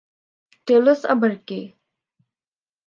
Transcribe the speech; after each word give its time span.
Tales 0.67 1.01
আবার 1.05 1.33
কে? 1.47 1.59